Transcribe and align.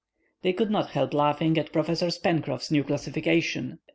They 0.41 0.51
could 0.51 0.71
not 0.71 0.89
help 0.89 1.13
laughing 1.13 1.59
at 1.59 1.71
Professor 1.71 2.07
Pencroff's 2.07 2.71
new 2.71 2.83
classification. 2.83 3.77